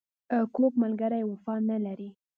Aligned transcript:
کوږ 0.55 0.71
ملګری 0.83 1.21
وفا 1.31 1.55
نه 1.69 1.77
لري 1.85 2.09